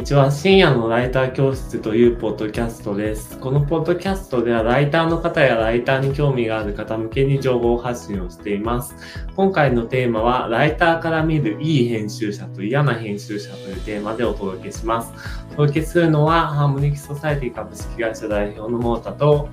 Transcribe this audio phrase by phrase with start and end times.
[0.00, 0.30] にちは。
[0.30, 3.38] 深夜のライター教室というポッドキャストです。
[3.38, 8.94] このポッドキャストではライターの方やライターに興味がある方向けに情報発信をしています。
[9.36, 15.12] 今回のテーマは、ライターから見るいい編集者と嫌な編集者というテーマでお届けします。
[15.52, 19.50] お届けするのは、ハーモニックソサイティ株式会社代表のモータと、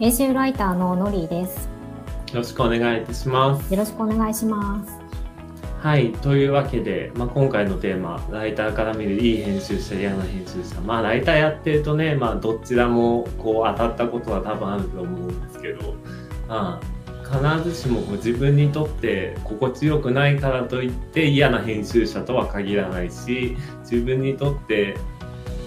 [0.00, 1.68] 編集ライターのノリーです。
[2.32, 3.72] よろしくお願いいたします。
[3.72, 5.09] よろしくお願いします。
[5.80, 6.12] はい。
[6.12, 10.78] というわけで、まあ、今回のテーマ、ライターから見るいい編集者、嫌な編集者。
[10.82, 15.94] まあ、ライターやってるとね、まあ、どちらも、こう、当たったことは多分あると思うんですけど、
[16.46, 24.96] まあ、必ずしも自分にとって心地よくないからといって嫌な編集者とは限らないし、自分にとって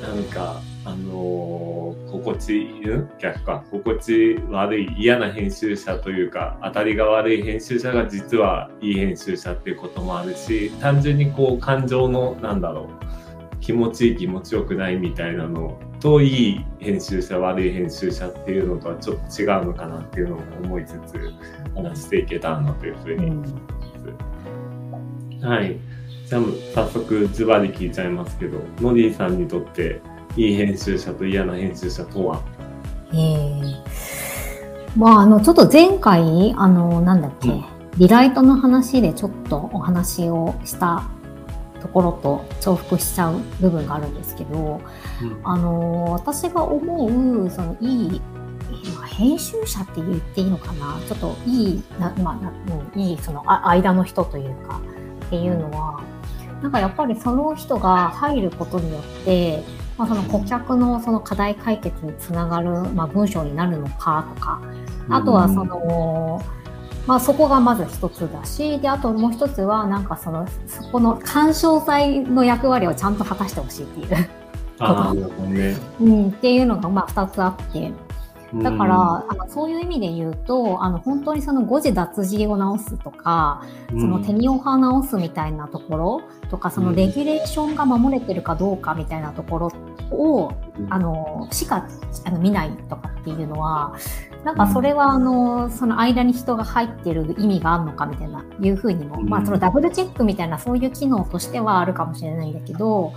[0.01, 2.83] なんかあのー、心地いい、
[3.19, 21.33] 逆か、心地悪い嫌な編集者というか、当たりが悪い編集者が実はいい編集者っていうこともあるし、単純にこう感情の、なんだろう、気持ちいい気持ちよくないみたいなのといい編集者悪い編集者っていうのとはちょっと違うのかなっていうのを思いつつ
[21.73, 23.47] 話していけたらなというふうに思いま
[25.39, 25.45] す。
[25.47, 25.77] はい。
[26.27, 26.41] じゃあ
[26.75, 30.01] 早速ズバリ聞いちゃいますけど、ノディさんにとって
[30.35, 32.41] いい編集者と嫌な編集者とは。
[33.11, 33.75] えー、
[34.97, 37.63] まあ、あの、ちょっと前回、あの、なんだっけ、うん、
[37.97, 41.03] リライトの話でちょっとお話をした
[41.81, 44.81] ところと重複しちゃう部分があるんですけど、
[45.21, 48.21] うん、あの、私が思う、その、いい、
[49.05, 50.99] 編集者って言っていいのかな？
[51.07, 52.51] ちょっといい、なまあ、
[52.95, 54.81] うん、いい、その、間の人というか、
[55.27, 56.01] っていうのは、
[56.63, 59.63] なんかやっぱりその人が入ることによって、
[59.97, 64.61] まあ、その顧客のその課題解決につながる、まあ、文章になるのかとか、
[65.09, 66.43] あとはその、
[67.05, 74.29] まあ、そこがまず一つだし、で、あともう一つは、なんかその、そこの干渉剤の役割をちゃんと果たしてほしいっていう。
[74.79, 75.13] こと。
[75.47, 77.91] ね、うん、っていうのが、まあ、二つあって、
[78.61, 89.71] だから、あのそういう意味で言うと、あの本当にその誤字脱字を直すとか、その手におは直すみたいなところとか、そのレギュレーションが守れてるかどうかみたいなところ
[90.11, 90.51] を、
[90.89, 91.87] あの、しか
[92.25, 93.95] あの見ないとかっていうのは、
[94.43, 103.13] なんかそれはあの、その間に人が入ってる意味があるのかみたいな、いうふうにも、まあそのダブルチェックみたいなそういう機能としてはあるかもしれないんだけど、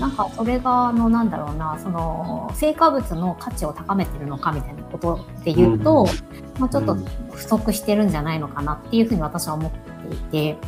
[0.00, 6.06] なんかそれがあの、なんだろうな、その、成果物の価値を高めてるのかみたいなことで言うと、
[6.58, 6.96] まあちょっと
[7.32, 10.58] 不足してるんじゃないのかなっていうふうに私は思っていて、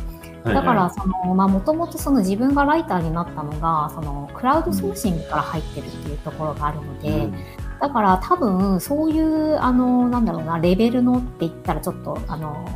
[0.43, 7.33] だからその、まあ、もともとその自分がライターになったのが、そのクラウドソーシングから入ってるっていうところがあるので、うん、
[7.79, 12.67] だから多分そういう、あの、なんだろうな、レベルのって言ったらちょっと、あの、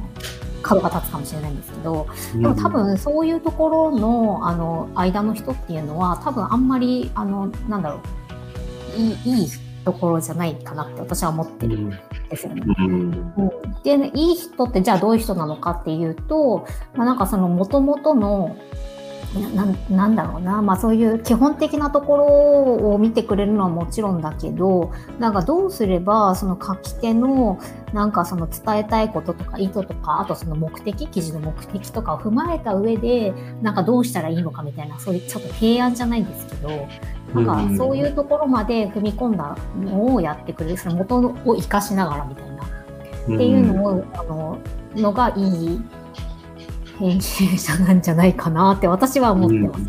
[0.61, 7.99] 角が立つかもしれないんですけど、でも多分そういうところの、あの、間の人っていうのは、多分あんまり、あの、なんだろ
[8.97, 9.47] う、いい、いい
[9.83, 11.89] ところじゃないかなって私は思ってるん
[12.29, 12.63] ですよね。
[12.79, 13.11] うん、
[13.83, 16.65] で、ね、いい人ってじゃあどういう人なのかっていうと、
[16.95, 18.55] まあ、なんかその元々の
[19.33, 27.59] ななんだろうな、まあそういう基本的なところを見てくれるのはもちろんだけど、なんかどうすればその書き手の
[27.93, 36.69] なんかその伝えたいこととか意図とか、あとその目的、記事の目的とかを踏まえた上で、なんかどうしたらいいのかみたいな、そういうちょっと提案じゃないんですけど、
[37.41, 42.65] なんかそういうところまで踏み込んだのをやってくれる、その元を生かしながらみたいな、っ
[43.25, 44.57] ていうのを、あの、
[44.95, 45.81] のがいい
[46.99, 49.83] 編集者なんじゃないかなって私は思ってます。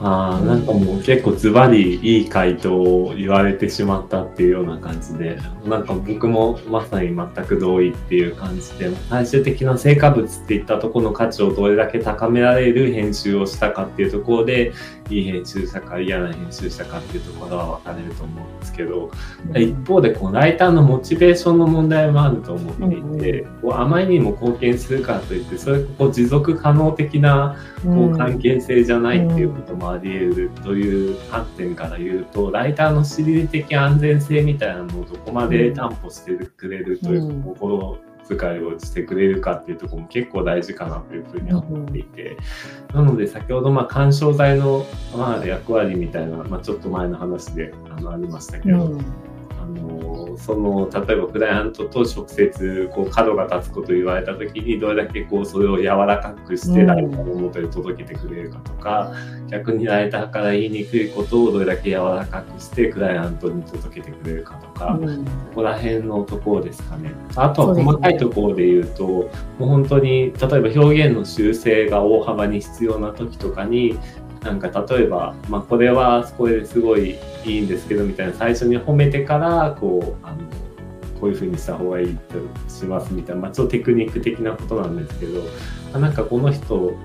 [0.00, 14.72] ああ、なんかもう結構ズバリいい回答を言われてしまったっていうような感じで、なんか僕もまさに全く同意っていう感じで、最終的な成果物っていったところの価値をどれだけ高められる編集をしたかっていうところで、
[15.10, 19.10] いい編集者か嫌な編集者かっていうところは分かれると思うんですけど、
[19.52, 42.36] うん、一方でこうライターのモチベーションの問題もあると思っていて、うん、こうあまりにも貢献するからといってそれがこう持続可能的なこう関係性じゃないっていうこともあり得るという観点から言うとライターの心理的安全性みたいなのをどこまで担保してくれるという心使いをしてくれるかっていうところも結構大事かなというふうに思っていて、
[42.92, 44.84] なので先ほどまあ干渉剤の
[45.16, 48.98] まあ役割みたいな、まあ、ちょっと前の話であのありましたけど、
[49.64, 49.88] うん
[50.28, 67.12] のその例えばクライアントと直接こう角が立つことを言われた時にどれだけこうそれを柔らかくしてライターの元に届けてくれるかとか、うん、逆にライターから言いにくいことをどれだけ柔らかくしてクライアントに届けてくれるかとか、うん、ここら辺のところですかね。
[67.36, 73.98] あとは細かいところで言うともう本当に例えば表現の修正が大幅に必要な時とかに
[74.42, 80.38] なんか例えば、まあ、これはこれですごいいいんですけどみたいな最初に褒めてからこうあの
[81.20, 82.38] こういうふうにした方がいいと
[82.72, 85.42] しますみたいな、まあ、ちょっとテクニック的なことなんですけど、
[85.92, 86.96] あ、なんかこの人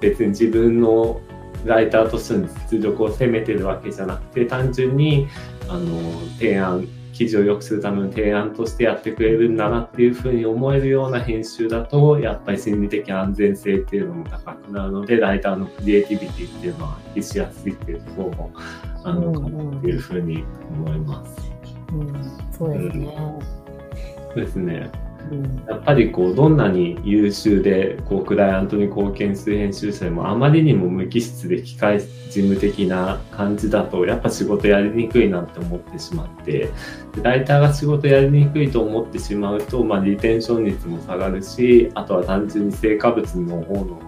[0.00, 1.20] 別に自分の
[1.64, 5.28] ライターとしての実力を責めてるわけじゃなくて単純に
[5.68, 6.86] あの提案
[7.16, 18.50] 記事を良くするための提案としてやってくれるんだなっていうふうに思えるような編集だとやっぱり心理的安全性っていうのも高くなるのでライターのクリエイティビティっていうのは発揮しやすいっていうところも
[19.02, 21.50] あるのかなっていうふうに思います。
[21.90, 23.16] うん、うん、そうですね。
[23.16, 25.05] そうですね。
[25.68, 32.08] やっぱりこうどんなに優秀でこうクライアントに貢献する編集者でもあまりにも無機質で機械事
[32.42, 36.70] 務的な感じだとやっぱ仕事やりにくいなって思ってしまって
[37.22, 44.00] ライターが仕事やりにくいと思ってしまうと、まあ、リテンション率も下がるしあとは単純に成果物の方の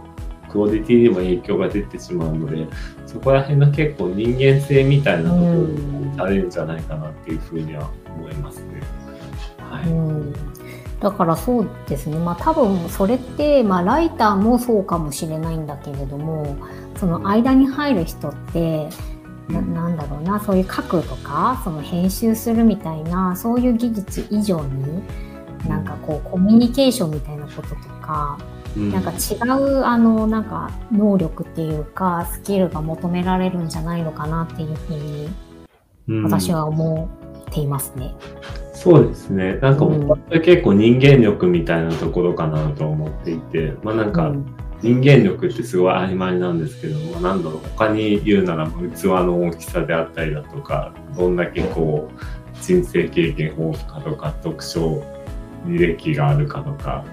[0.50, 2.66] クオリティにも影響が出てしまうので
[3.06, 8.82] そこら辺の結構人間性みたいなところにされるんじゃないかなっていうふうには思いますね。
[9.58, 10.57] はい、
[11.00, 12.18] だからそうですね。
[12.18, 16.56] まあ多分それってまあライターもそうかもしれないんだけれども
[16.96, 18.88] その間に入る人って
[19.48, 25.02] ななんだろうなそういう書くとかその編集するみたいなそういう技術以上に
[25.68, 28.38] なんかこうコミュニケーションみたいなこととか、
[28.76, 35.28] うん、なんか違うあのなんか能力っていうかスキルが求められるんじゃないのかなっていうふうに
[36.24, 37.08] 私は思
[37.48, 38.14] っていますね。
[38.52, 39.56] うんそうですね。
[39.56, 44.32] なんか僕は結構人間力みたいなところかなと思っていて、まあなんか
[44.80, 52.20] 人間力ってすごい曖昧なんですけども、なんだろう、他に言うなら器の大きさであったりだとか、どんだけこう、
[52.62, 55.02] 人生経験豊富かとか、読書
[55.66, 57.04] 履歴があるかとか、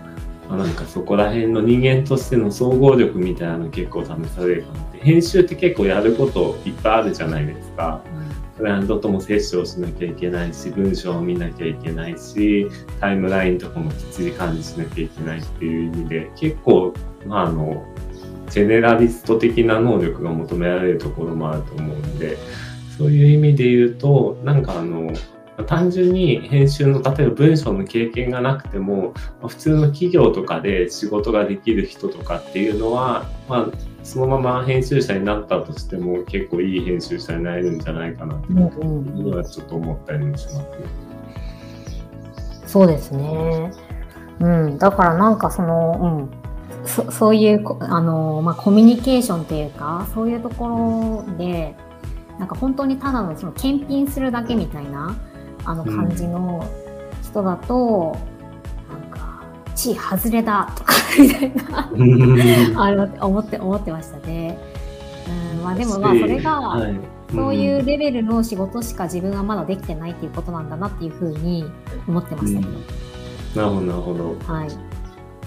[0.48, 8.02] まあ、なんかそこら辺の人間としての総合力みたいなの結構試されるかなって、編集って結構やることいっぱいあるじゃないですか。
[8.06, 8.25] クラ
[8.64, 12.68] イアントとも接触しなきゃいけないし、文章を見なきゃいけないし、
[13.00, 16.94] タイムラインとかもきっちり管理しなきゃいけないっていう意味で、結構、
[17.26, 17.86] まあ、あの、
[18.50, 22.38] ジェネラリスト的な能力が求められるところもあると思うんで、
[22.98, 25.12] そういう意味で言うと、なんかあの、
[25.68, 29.14] 単純に編集の例えば文章の経験がなくても
[29.48, 40.66] 普通の企業とかで仕事ができる人とかっていうのは、まあ、そのまま編集者になったとしても結構いい編集者になれるんじゃないかなっていうのはちょっと思ったりもしますね。
[42.68, 43.74] そうですね。
[44.40, 46.30] うん、だからなんかその、
[46.80, 51.76] うん、そそういうあの、まあ、コミュニケーションっていうかそういうところで
[52.38, 55.16] なんか本当にただのその検品するだけみたいな
[55.64, 56.64] あの感じの
[57.24, 58.35] 人だと、うん、
[59.76, 61.90] 1位外れだとか みたいな。
[62.84, 64.58] あれ思って思ってましたね。
[65.58, 66.96] うんまあ、でもまあそれが、はい、
[67.34, 71.66] そういうレベルの仕事しか自分はまだできてないっていうことなんだなっていうふうに
[72.08, 72.72] 思ってましたけど。
[72.72, 72.78] うん、
[73.56, 74.14] なるほどなるほ
[74.48, 74.54] ど。
[74.54, 74.68] はい。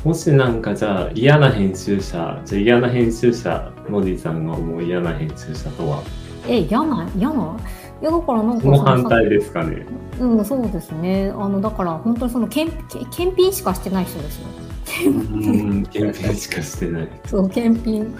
[0.04, 6.02] もしなんかじゃあ嫌な編集者、じゃ嫌な編集者、モディさんが思う嫌な編集者とは？
[6.46, 7.56] え、嫌な嫌な？
[8.00, 9.84] いやだからなんかその反対ですかね。
[10.20, 11.32] うん、そうですね。
[11.36, 12.76] あのだから本当にその検
[13.10, 14.46] 検品しかしてない人ですよ。
[15.90, 17.08] 検品しかしてない。
[17.26, 18.16] そう、検品。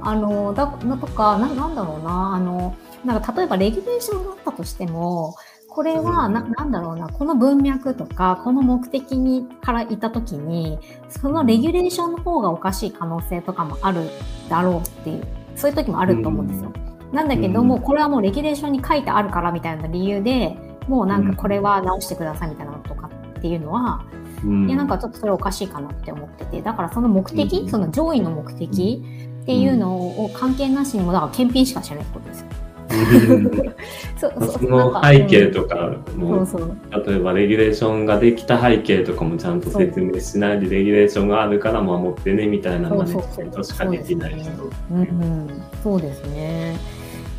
[0.00, 5.34] あのだだとかななんだろうなあのなんか例えばレギュレーションがあったとしても。
[5.68, 10.78] これはな、なんだろうな、この文脈とか、この目的にからいたときに、
[11.10, 14.08] そのレギュレーションの方がおかしい可能性とかもある
[14.48, 16.72] だろうっていう、そういう時もあると思うんですよ。
[16.74, 20.56] うんなんだけども、これはもうレギュレーションに書いてあるからみたいな理由で
[20.88, 24.04] もうなんかこれは直してくださいみたいなのとかっていうのは、
[24.44, 29.02] うん、いやなんかちょっとそれおかしいかなって思っててだからその目的、うん、その上位の目的
[29.42, 32.44] っていうのを関係なしにもだから検品しかしないってことです。
[34.22, 34.32] よ。
[34.48, 36.46] その背景とかも
[37.06, 44.50] 例えばレギュレーションができた背景とかもちゃんと説明しないでレギュレーションがあるから守ってねみたいなマネジメントしかできない人。
[45.82, 46.76] そうですね。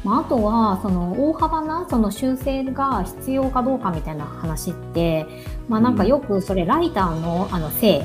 [0.07, 5.25] まあ、あとはその大幅なその修正が必要かどうかみたいな話って、
[5.67, 8.03] まあ、なんかよくそれライターのあのせいっ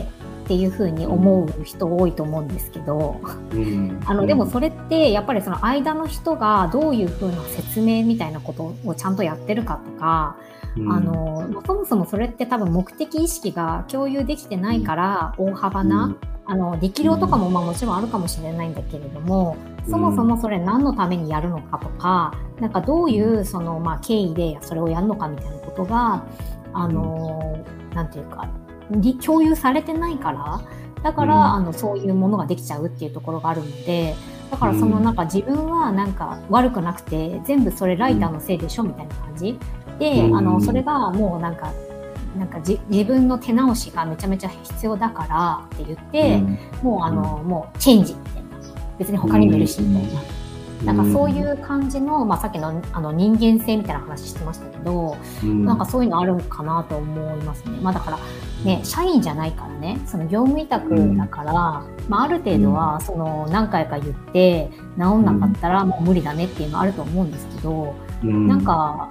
[0.49, 3.21] ていうふうに思う人多いと思うんですけど、
[3.53, 10.37] うん、あのでもそれってやっぱりその間の人がどういうふうな説明みたいなことをちゃんとやってるかとか、
[10.77, 16.17] うん、あのそもそもそれって多分目的意識が共有できてないから大幅な、
[16.53, 19.57] あの力量とかもまあもちろんあるかもしれないんだけれども、
[19.89, 26.27] そもそもそれ何のためにやるのかとか、なんかどういうそのまあ経緯でそれをやるのかみたいなことが、
[26.75, 28.51] あの、なんていうか、
[29.25, 30.61] 共有されてないから、
[31.03, 34.15] だから、あのそういうものができちゃうっていうところがあるので、
[34.51, 39.59] だからそのなんか自分はなんか悪くなくて全部それライターのせいでしょみたいな感じ
[39.99, 41.73] で、あのそれがもうなんか
[42.39, 46.39] なんか自分の手直しがめちゃめちゃ必要だからって言って、
[46.83, 48.43] もうあのもうチェンジみたいな。
[48.99, 50.23] 別に他にもいるしみたいな。
[50.85, 57.79] なんかそういう感じの、まあ、さっきのあの人間性みたいな話してましたけど、うん、なんかそういうのあるかなと思いますね。
[57.81, 58.19] まあ、だから
[58.65, 69.09] ね、社員じゃないからね、その業務委託だから、うん、まあ、ある程度はその何回か言って治んなかったらもう無理だねっていうのあると思うんですけど、うん、なんか、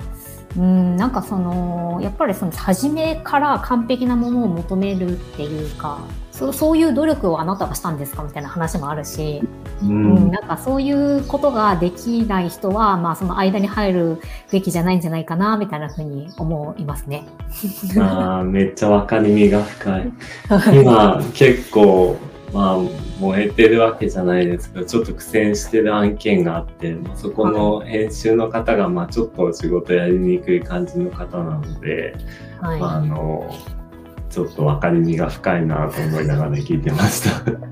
[0.58, 9.41] うん、なんかそのやっぱりその初めから完璧なものを求めるっていうかそそういう努力をあなたがしたんですかみたいな話もあるし、
[9.81, 17.25] うん、うん、なんかそういうことができない人は、まあ、その間に入るべきじゃないんじゃないかなみたいなふうに思いますね。
[18.00, 20.12] あめっちゃ分かりみが深い。
[20.81, 22.17] 今結構
[22.53, 22.77] まあ
[23.20, 32.15] 燃えてるわけじゃないですけどちょっと苦戦してる案件があって、まあ、そこの編集の方がまあちょっと仕事やりにくい感じの方なので、
[32.60, 33.55] はい、まあ、あの
[34.29, 37.72] ちょっと分かりみが深いなと思いながら聞いてました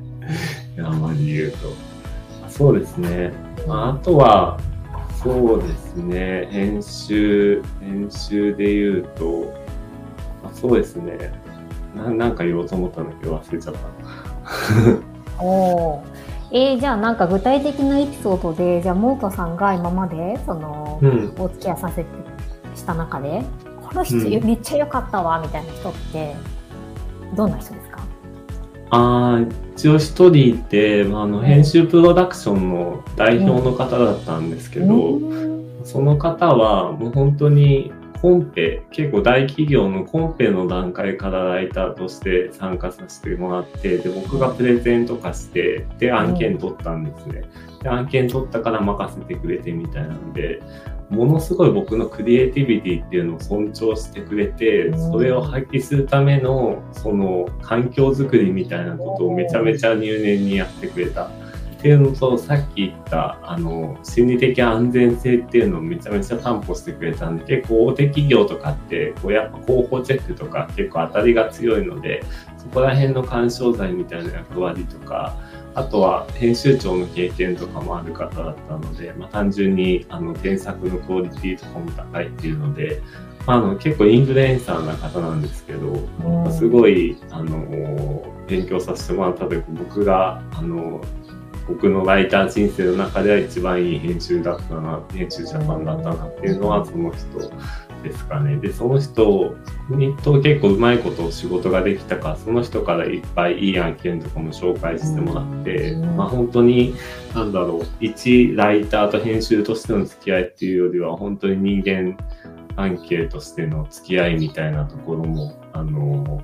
[0.85, 1.89] あんまり言うと。
[2.49, 3.31] そうですね。
[3.67, 4.59] まあ、あとは、
[5.23, 6.47] そうですね。
[6.51, 9.53] 編集、編集で言うと、
[10.43, 11.31] あそうですね
[11.95, 12.09] な。
[12.09, 14.28] なんか言おうと思ったんだけど忘れちゃった。
[15.39, 16.01] お
[16.51, 22.09] えー、じゃあなんか具体的なエピソードでじゃあモートさんが今までその、うん、お付き合いさせて
[22.75, 23.43] した中で
[23.87, 26.35] この人、うん、めっちゃ良かったわみたいな人って
[27.35, 27.99] どんな人ですか？
[28.91, 37.91] あ一応一人で、まあ、あの編集プロダクションの代表の方だったんですけど、うん、その方はもう本当に
[38.21, 47.43] コンペ結構大企業のコンペの段階からライターとして参加させてもらってで僕がプレゼンとかしてで案件取ったんですね。
[47.81, 50.61] で案件取ったから任せてくれてみたいなので
[51.09, 61.31] ものすごい僕のクリエイティビティっていうのを尊重してくれて、それを発揮するための、その環境づくりみたいなことをめちゃめちゃ入念にやってくれた。
[61.79, 72.21] っていうのと、さっき言った、あの、心理的安全性っていうのをめちゃめちゃ担保してくれたんで、結構大手企業とかって、こうやっぱ広報チェックとか結構当たりが強いので、
[72.57, 75.37] そこら辺の干渉剤みたいな役割とか、
[75.73, 83.01] あとは編集長の経験とかもある方だったので、まあ、単純にあの添削のクオリティとかも高いっていうので、
[83.47, 90.99] まあ、あの結構インフルエンサーな方なんですけど、まあ、すごいあの勉強させてもらったというか僕があの
[91.69, 97.39] 僕のライター人生の中では一番いい編集だったな編集者さんだったなっていうのはその人
[98.01, 98.55] ですかね。
[98.57, 99.55] で、その人
[99.89, 106.95] にと結構うまいこと仕事ができたか、その人からいっぱいいい案件とかも紹介してもらって、まあ本当に、
[107.35, 112.17] なんだろう、一ライターと編集としての付き合いっていうよりは、本当に人間
[112.75, 116.41] 関係としての付き合いみたいなところも、あの、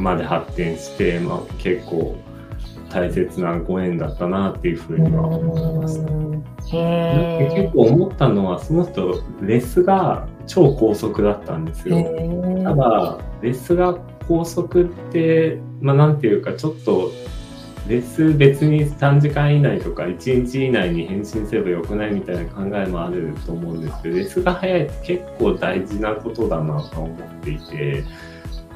[0.00, 2.16] まで発展して、まあ結構、
[2.90, 6.08] 大切なご縁だったなっていうふうには思いました。
[7.54, 11.96] 結構思ったのはその人レスが超高速だったんですよ。
[12.64, 13.94] ただレスが
[14.26, 17.10] 高速ってまあなんていうかちょっと
[17.88, 28.04] レス別に3時間以内とか1日以内に返信すればよくないみたいな考えもあると思うんですけどレスが早いって結構大事なことだなと思っていて。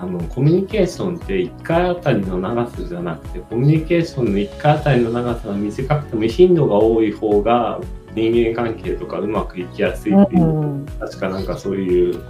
[0.02, 7.80] あのコミュニケーションって1回あたりの長さじゃなくてコミュニケーションの1回あたりの長さが短くても頻度が多い方が
[8.12, 12.20] 人間関係とかうまくいきやすいっていう、うん、確かなんかそういう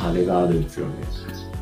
[0.00, 0.94] あれがあるんですよね。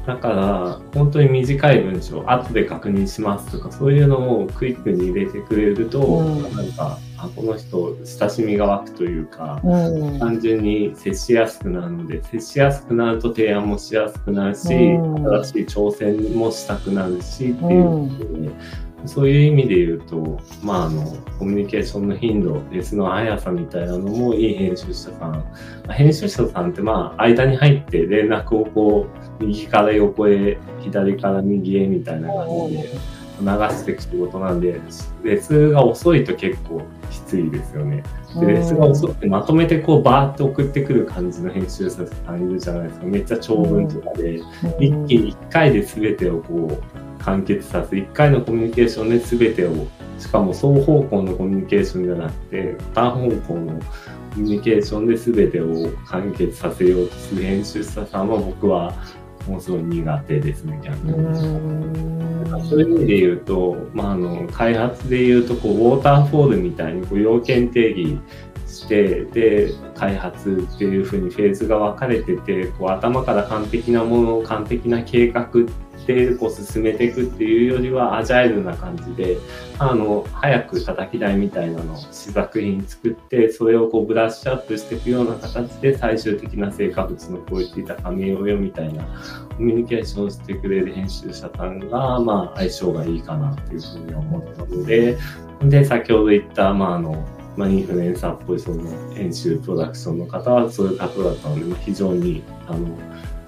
[0.07, 18.51] だから本当に短い文章後で確認しますとかそういうのをクイックに入れてくれると、うん、なんかあこの人親しみが湧くというか、うん、単純に接しやすくなるので接しやすくなると提案もしやすくなるし、うん、新しい挑戦もしたくなるしっていうことで、
[19.07, 21.03] そういう意味で言うと、まあ、あの
[21.39, 25.45] コミュニケーションの頻度レスの速さみたいなのもいい編集者さん。
[25.91, 29.07] 編集者さんってまあ間に入って連絡をこ
[29.41, 32.89] う右から横へ左から右へみたいな感じで
[33.41, 34.81] 流していく仕事なんで
[35.23, 38.03] レスが遅いと結構きついですよね。
[38.39, 43.07] でレスが遅くてまとめてこうバーって送ってくる感じの編集者さんいるじゃないですか。
[43.07, 44.41] めっちゃ長文とかで、
[44.79, 49.87] 一気に1回で全てをこう完結させ1回のコミュニケーションで全てを
[50.19, 58.95] しかも双方向のコミュニケーションじゃなくて多方向のコミュニケーションで全てを完結させようとする編集者さんは僕は
[59.51, 61.11] もうすごい苦手ですね、逆う。
[61.11, 61.29] に。
[61.29, 61.35] ん
[62.69, 62.81] そう。
[62.81, 62.99] いう。
[62.99, 63.37] 意味で言う。
[63.39, 65.45] と、まあ、あの開発で言う。
[65.45, 65.73] とこう。
[65.73, 67.21] ウォーターフォールみたいにこう。
[67.21, 68.19] 要件定義
[68.67, 71.05] してで開発っていう。
[71.05, 71.21] ふう。
[71.21, 72.89] にフェーズが分かれててこう。
[72.91, 75.49] 頭から完璧なものを完璧な計画
[76.07, 79.39] でこう進めていくっていうよりはアジャイルな感じで
[79.79, 89.05] あの早く叩き台みたいなのを試作品作ってそれをこうブラッシュアップしていくような形で最終的な成果物のクオリティ高めようよみたいな
[89.57, 95.19] コミュニケーションしてくれる編集者さんが、まあ、相性がいいかなっていうふうに思ったので
[95.63, 97.27] で先ほど言った、まあ、あの
[97.57, 102.97] まあ、インフルエンサーっぽいその編集プロダクションの方はそういう方だったので、非常にあの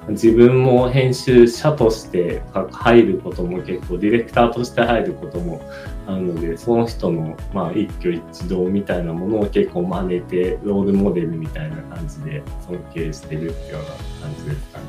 [0.08, 2.42] 自分も編集者として
[2.72, 5.60] 入ることも結構ディレクターとして入ることも
[6.06, 13.88] あるのでその人のまあ一挙一動みたいなものを結構真似てロールモデルみたいな感じで尊敬してるっていうような
[14.26, 14.84] 感じですかね。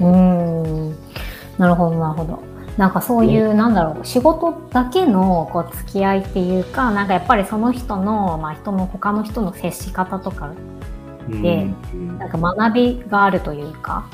[0.00, 0.96] うん
[1.58, 2.54] なるほどなるほど。
[2.76, 10.52] なんかそういう、なんだろう仕事だけのこう付き合いっていうかなんかやっぱりその人の、まあ、人の他の人の接し方とか
[11.28, 14.08] でうんなんか学びがあるというか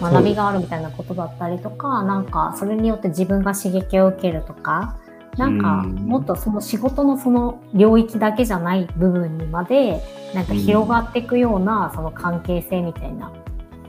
[0.00, 4.96] 学びがあるみたいなことだったりとかなんかそれによって自分が刺激を受けるとか
[5.36, 10.02] なんかうんもっとその仕事のその領域だけじゃない部分にまで
[10.34, 13.32] なんか広がっていくようなその関係性みたいな。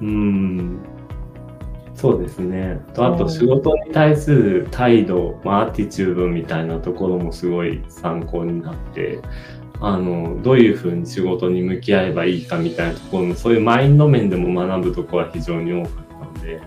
[0.02, 0.80] うん
[1.94, 2.80] そうですね。
[2.96, 9.20] とあと仕事に対する態度、まあ、アティチュードみたいなところもすごい参考になって、
[9.82, 16.62] あの、どういうふうに仕事に向き合えばいいかみたいなところの、そういうマインド面でも学ぶところは非常に多かったので、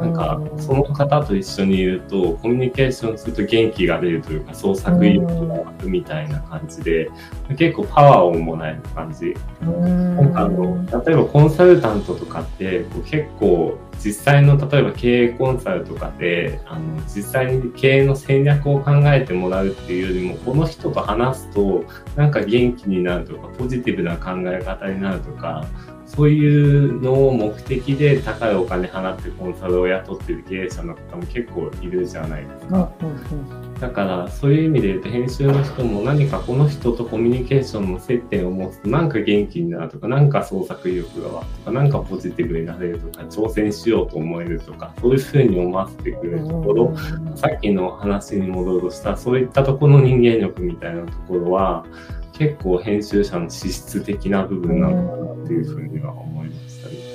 [0.00, 7.10] なんかう、その方と一緒にいると、コミュニケーションすると元気が出るというか、創作意欲が湧くみたいな感じで、
[7.58, 9.34] 結構パワーをもらえる感じ。
[9.62, 25.66] うんなんかあの例えばコンサルタントとかってこう結構実際の例えば経営コンサルとかであの実際に経営の戦略を考えてもらうっていうよりもこの人と話すとなんか元気になるとかポジティブな考え方になるとか
[26.04, 32.92] そういうのを目的で高いお金払ってコンサルを雇ってる経営者の方も結構いるじゃないですか。
[33.00, 46.96] うんうんだからそういう意味で言うと編集の人も何かこの人とコミュニケーションの接点を持つとなんか元気になるとかなんか創作意欲が湧くとかなんかポジティブになれるとか挑戦しようと思えるとかそういうふうに思わせてくれるところ
[47.36, 51.84] さっきの話に戻るとしたそういったところの人間力みたいなところは
[52.32, 56.63] 結構編集者の資質的な部分なのかなっていうふうには思いましたね。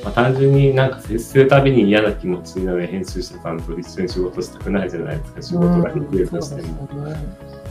[0.04, 6.88] まあ、単純になんか接するたびに嫌な気持ちになる編集者さんと一緒に仕事したくないじゃないですか仕事ができるとしても。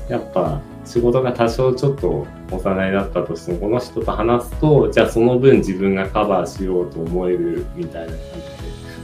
[0.08, 8.38] やっぱ仕事が多少ちょっとおさないだったとしてもこの人と話すとじゃあその分自分がカバーしようと思えるみたいな感じで、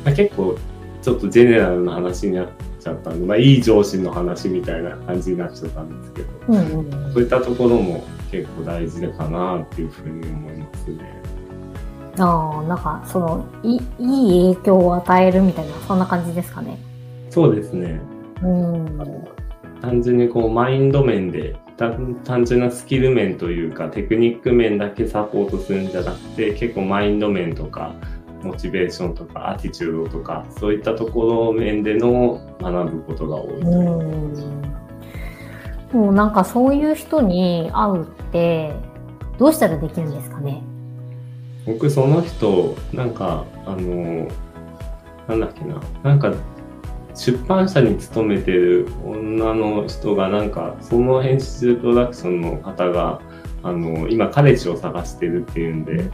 [0.04, 0.56] まあ、結構
[1.02, 2.48] ちょっとジェネラルな話になっ
[2.80, 11.23] ちゃったんで、まあ、いい上司の話みたいな感じになっちゃったんですけど、うんうんそういったところも結構大事かなっていうふうに思いますね。
[12.18, 16.78] ああ、なんか、その、いいい影響を与えるみたいな、そんな感じですかね。
[17.34, 18.00] そうですね
[18.42, 18.98] うん。
[19.80, 27.92] 単純にこうマインド面で単単純なスキル面というかテクニック面だけサポートするんじゃなくて結構マインド面とか
[28.42, 33.62] モチベーションとかアティチュードとかそういったところ面での学ぶことが多い。
[35.92, 38.74] もうなんかそういう人に会うって、
[39.38, 40.60] どうしたらできるんですかね。
[41.66, 44.28] 僕その人なんかあの
[45.28, 45.80] なんだっけな。
[46.02, 46.32] なんか
[47.14, 53.20] 出版社に勤めてる女の人がなんかその編集プロダクションの方が
[53.62, 56.10] あの今彼氏を探してるっていうんで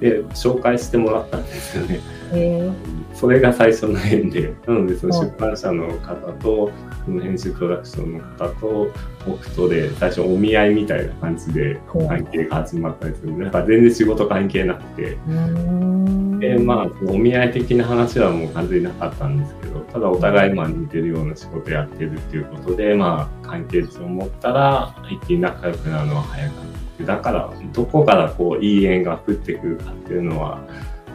[0.00, 2.00] で紹介してもらったんですよね。
[2.32, 2.70] へ
[3.14, 4.54] それが最初の縁で。
[4.66, 6.70] なのでそのはい出版社の方と
[7.04, 8.90] その編集プロダクションの方と
[9.26, 15.18] 僕とで最初お見合いみたいな感じで関係が始まったりするなんか全然仕事関係なくて。
[15.28, 16.14] うん。
[16.38, 26.64] でまあお見合い的な話はもう完全になかったんですけどただお互いまあ似てるような仕事やってるっていうことでまあ関係値を持ったら一気に仲良くなるのは早かっ
[26.98, 30.60] ただからどこからこういい縁が降ってくるかっていうのは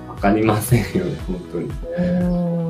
[0.07, 2.68] 分かりませんよね本当にうん。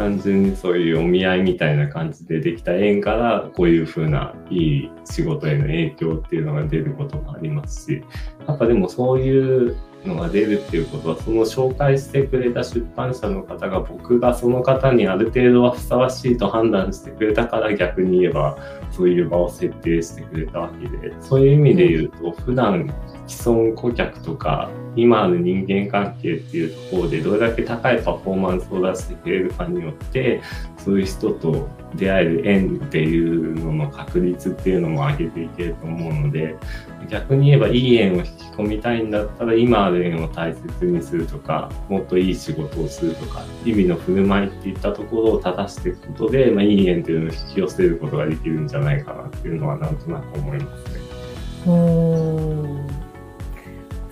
[0.00, 8.02] 単純にそういうお見合いみたいな感じでできた縁からこういう風ないい仕事への影響っていうのが出ることもありますし
[8.48, 18.56] やっぱでもそういうのが出るっていうことはその紹介してくれた出版社の方が僕がその方にある程度はふさわしいと判断してくれたから逆に言えば
[18.90, 22.90] そういう場を設定してくれたわけでそういう意味で言うと普段
[23.30, 30.42] 既存顧客とか今ある人間関係っていうところでどれだけ高いパフォーマンスを出してくれるかによって
[30.78, 36.56] そういう人と出会える縁っていうのの確率っていうのも上げていけると思うので
[37.08, 51.00] 逆に言えばいい縁を引き込みたいんだったら今ある縁を大切にするとかもっといい仕事をするとか日々の振る舞いっていったところを正していくことで、まあ、いい縁っていうのを引き寄せることができるんじゃないかなっていうのはなんとなく思いますね。
[51.66, 51.70] う
[52.96, 52.99] ん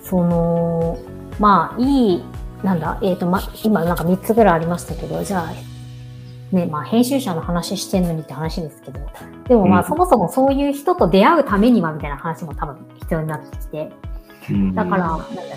[0.09, 0.97] その、
[1.39, 2.23] まあ、いい、
[2.63, 8.99] なんだ、えっ、ー、と、ま、今なんか3つぐらいありましたけど、じゃあ、ね、まあ、編集者の話してんのにって話ですけど、
[9.47, 13.91] でもまあ、うん、そもそもそういう人と出会うためにはみたいな話も多分必要になってきて、
[14.49, 15.55] うん、だから、なんだっけ、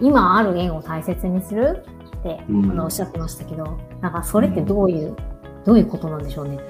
[0.00, 1.84] 今ある縁を大切にする
[2.18, 5.16] って、あの、おっしゃってましたけど、なんかそれってどういう、
[5.64, 6.60] どういうことなんでしょうね。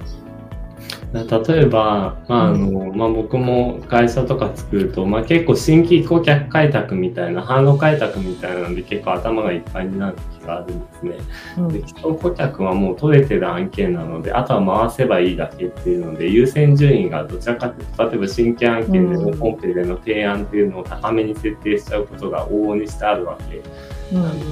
[1.12, 11.16] 例えば、まああのまあ、僕も会社とか作ると、まあ、結構新規顧客開拓みたいな販路開拓みたいなので結構頭がいっぱいになる時があるんですね。
[11.58, 24.48] うん、で既存顧客はもう取れてる案件なのであとは回せばいいだけっていうので優先順位がどちらかというと例えば新規案件でのコンペでの提案っていうのを高めに設定しちゃうことが往々にしてあるわけなんです。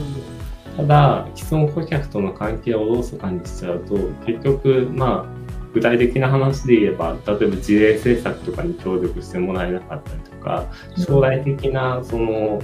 [0.77, 3.95] うん、ただ既存顧客との関係をおろそかにしちゃうと
[4.27, 5.38] 結局まあ
[5.75, 12.61] 具体的な話で言えば例えば事例制作とかに協力してもらえなかったりとか将来的なその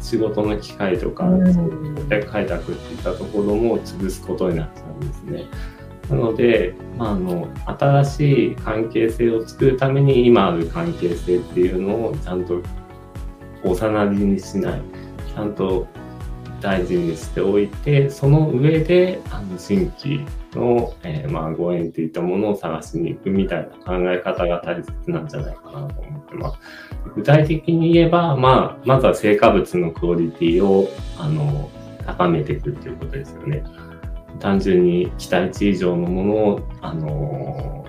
[0.00, 5.44] 仕事の機会とか顧客開拓っていったところも潰すことになっちゃうんですね。
[6.08, 12.60] なので、まあ、あの新しい関係性を作るために今ある関係性っていうのをちゃんと
[13.62, 14.82] 幼なりにしない。
[15.32, 15.86] ちゃんと
[16.60, 26.58] 大事にしておいてその上であの新規の、えー、まあ、ご縁っていったものを探しに行くみたいな考え方が大切なんじゃないかなと思ってます。
[27.14, 31.70] 具体的に言えば、まあ、まずは成果物のクオリティを、あの、
[32.06, 33.62] 高めていくっていうことですよね。
[34.40, 37.84] 単純に期待値以上のものを、あの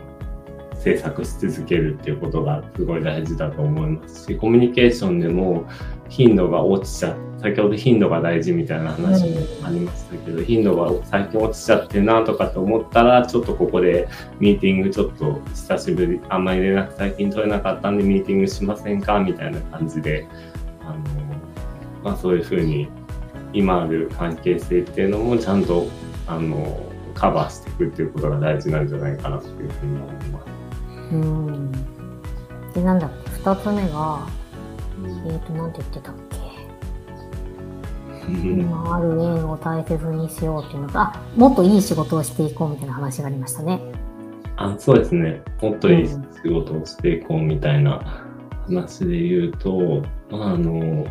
[0.81, 5.65] 制作し続けるっていうことがすごい大事だと思いますし、コミュニケーションでも
[6.09, 14.07] 頻度が落ちちゃっ先ほど頻度が大事みたいな話もありましたけど、うん、頻度が最近落ちちゃってなとかと思ったら、ちょっとここで
[14.39, 20.27] ミーティングちょっと久しぶり、あんまり連絡最近取れなかったんでミーティングしませんかみたいな感じで、
[20.81, 20.99] あの、
[22.03, 22.87] まあそういうふうに
[23.53, 25.87] 今ある関係性っていうのもちゃんと、
[26.27, 30.45] あの、カバーしていくっていうことが大事なんじゃないかなっていうふうに思います。
[31.11, 31.71] うん。
[32.73, 34.27] で、なんだっけ、二つ目が、
[35.25, 36.20] えっ、ー、と、なんて言ってたっけ
[38.31, 43.81] 今ある縁を大切にしようっていうのと、あ、もっといい仕事をしていこうみたいな話がありましたね。
[44.57, 45.41] あそうですね。
[45.61, 46.17] もっといい仕
[46.49, 48.25] 事をしていこうみたいな
[48.65, 51.05] 話で言うと、まあ、あの、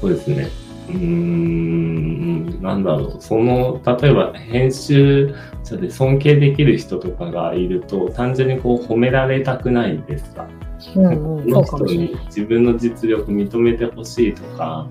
[0.00, 0.48] そうですね。
[0.88, 3.16] うーん、なんだろう。
[3.20, 10.48] その、例えば編集者で尊敬できる人とかがいると、単純にこう褒められたくないですか？
[10.96, 14.88] うんうん、この人に自分の実力認めてほしいとか、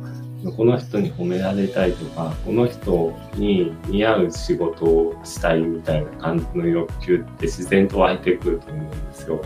[0.51, 9.41] この人に褒められたいとかこの人に似合う仕事をしたいみたいな感じの欲求って自然と湧いてくると思うんですよ。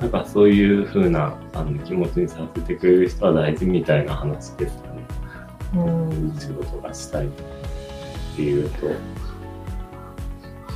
[0.00, 5.04] なんかそういう風なあの気持ちにさせてくれる人は大事みたいな話ですかね。
[5.76, 7.30] うん、仕事がしたいっ
[8.36, 8.86] ていうと。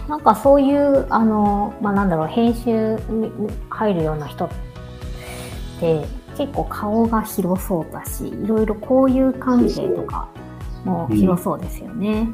[0.09, 3.31] なんかそういう、あの、まあ、なんだろう、編集に
[3.69, 4.49] 入るような人っ
[5.81, 6.07] て、
[6.39, 10.29] 結構顔が広そうだし、いろいろ交友関係とか
[10.85, 12.29] も広そうですよね。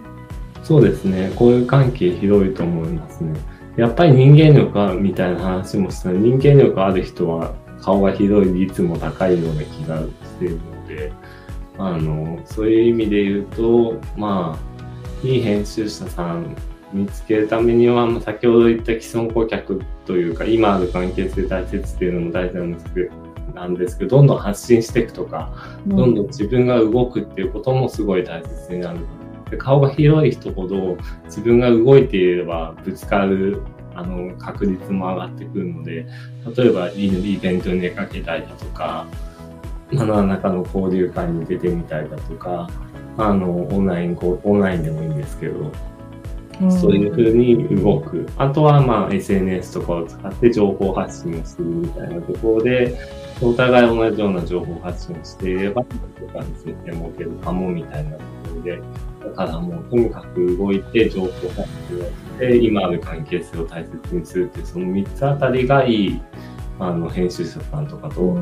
[0.59, 1.31] うん、そうですね。
[1.33, 3.33] 交友関係広いと思いますね。
[3.77, 11.13] やっぱり人間力みたいな話もした人間力ある人は顔が広い率も高いような気がしているので、
[11.79, 16.55] あの、そういう意味で言うと、まあ、いい編集者さん
[16.93, 25.53] 見つけるためには、まあ、先ほど言った既存顧客というか、今ある関係性大切っていうのも大事なんですけど、なんですけど、どんどん発信していくとか、
[25.87, 28.99] どんどん自分が動くっていうこともすごい大切になる。
[29.51, 33.61] で顔が広い人ほど自分が動いていればぶつかる
[33.95, 36.07] あの確率も上がってくるので、
[36.57, 39.07] 例えばイベントに出かけたいだとか、
[39.93, 42.69] 何らかの交流会に出てみたいだとか、
[43.17, 45.71] あのオンラインオンラインでもいいんですけど、
[46.71, 48.27] そういうふうに動く。
[48.37, 52.97] あとは、まあ、SNS とかを使って情報発信をするみたいなところで、
[53.41, 55.97] お互い同じような情報発信をしていれば、と
[56.29, 58.25] かについて持てるかもみたいなとこ
[58.57, 58.81] ろで、
[59.25, 61.41] だからもうとにかく動いて情報発
[61.89, 66.23] 信をして、今ある関係性を大切にするっていう、その3つあたりがいい、
[66.79, 68.37] あの、編集者さんとかと、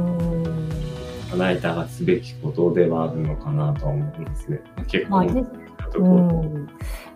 [1.36, 4.60] ライターがすべきことではあるのかなとは思いますね。
[4.86, 5.24] 結構、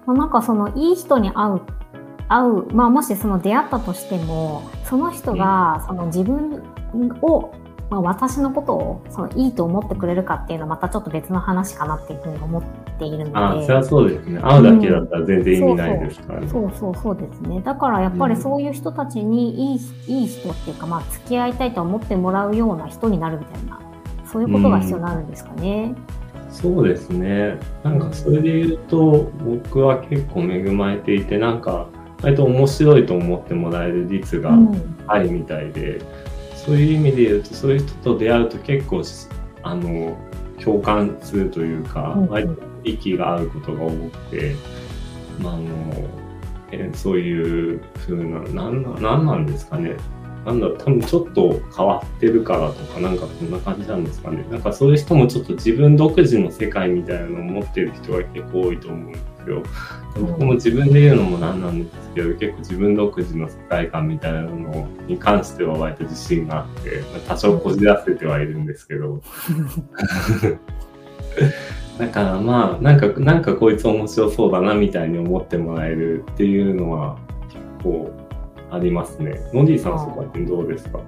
[0.06, 1.60] まあ、なんかそのいい人に会う
[2.28, 6.62] 会う、まあ、もしその出会ったとしてもその人がその自分
[7.22, 7.52] を、
[7.88, 12.62] まあ、私のことをそのいいと思ってくれるかっていうのはまたちょっと別の話かなっていうふうに思っ
[12.98, 13.30] ているので。
[13.34, 14.40] あそれはそうですね。
[14.40, 16.20] 会うだけだったら全然意味ないです。
[16.22, 17.60] からね、うん、そうそうそうですね。
[17.60, 23.80] だからやっぱりそういう人たちにいいうん、いい人っていうか、まあ、付き合いたいと思ってもらうような人になるみたいな
[24.26, 25.94] そういうことが必要になるんですかね。
[26.48, 26.52] うん。
[26.52, 27.58] そうですね。
[27.82, 31.88] なんかそれで言うと、僕は結構恵まれていて、なんか、
[32.22, 34.52] 割と面白いと思ってもらえる率が
[35.06, 36.06] あるみたいで、うん、
[36.66, 39.02] そういう意味で言うと、そういう人と出会うと結構、
[39.62, 40.18] あの、
[40.62, 44.56] 共感するというか、うん、息が合うことが多くて、
[45.40, 45.64] まあ、あの、
[46.72, 49.96] えそういうふうな、なんな、なんなんですかね。
[50.44, 54.44] なんだ多分ちょっと変わってるからとか、なんかこんな感じなんですかね。
[54.50, 59.12] なんかそういう人もちょっと自分独自の世界みたいなのを持ってる人が結構多いと思うん
[59.46, 59.62] ですよ。
[60.20, 69.20] 僕も自分で言うのもなんなんですけど、結構自分独自の世界観みたいなのに関しては割と自信があって、多少こじらせてはいるんですけど。
[71.98, 77.16] だからまあ、なんか、なんかこいつ面白そうだなみたいに思ってもらえるっていうのは
[77.48, 78.12] 結構
[78.70, 79.40] ありますね。
[79.54, 81.00] ノディさんそこら辺どうですか？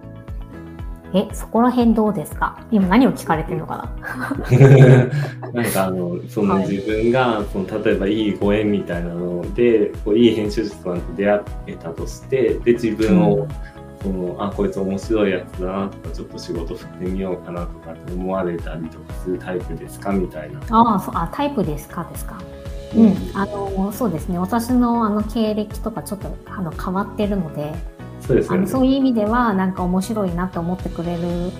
[1.14, 2.58] え、そこら辺どうですか？
[2.70, 3.90] 今何を聞かれてるのか
[5.42, 5.50] な？
[5.62, 13.48] なんかあの、その自分が、その例えばいいご縁みたいなので、こういい編集者さんと出会えたとして、で、自分を、うん、
[14.02, 20.12] そのあこいつ面白いやつだなとかちょっと仕事振ってみようかなとかって思われたりとかするタイプですか？
[20.12, 20.60] みたいな。
[20.70, 22.04] ああタイプですか？
[22.12, 22.38] ですか。
[22.96, 24.38] うん、あのそうですね。
[24.38, 27.74] 私のあの経歴とかちょっとあの変わってるので
[28.20, 31.52] そうです、ね、あのそういう意味ではなんか面白いなと思ってくれる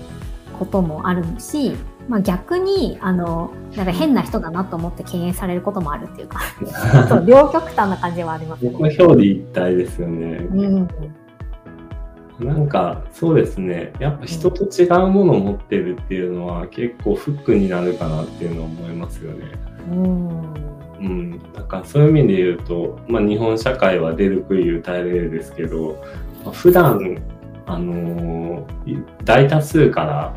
[0.57, 1.75] こともあるし、
[2.07, 6.41] まあ、逆にあのなんか変な人だなと思って敬遠されることもあるっていうか
[7.25, 8.71] 両極端な感じはありますね。
[8.75, 10.47] 表裏一体ですよね。
[10.51, 10.87] うん
[12.39, 19.45] なんかそうですねやっぱ人と違うものを持ってるっていうのは結構フックになるかなっていうのは思いますよね。
[19.91, 20.53] うん
[20.99, 27.21] うん、だからそういう意味で言うと、まあ、日本社会は出る杭打たれるですけど、まあ、普段
[27.65, 28.65] あの、
[29.23, 30.33] 大多数から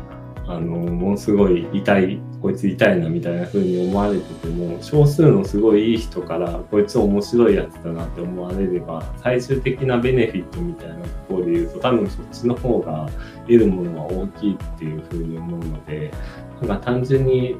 [0.47, 13.09] あの、ものすごい痛いこいつ痛いなみたいな風に思われてても少数のすごいいい人からこいつ面白いやつだなって思われれば最終的なベネフィットみたいなところで言うと多分そっちの方が
[13.43, 16.11] 得るものは大きいっていう風に思うので
[16.59, 17.55] なんか単純に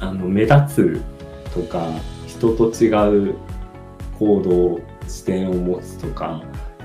[0.00, 1.00] あの目立つ
[1.54, 1.88] とか
[2.26, 3.36] 人と違う
[4.18, 6.42] 行動視点を持つとか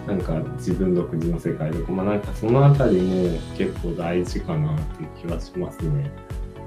[0.07, 6.11] なんか自分独自の世界とかまあなんかそのあたりも結構大事かなっていう気はしますね。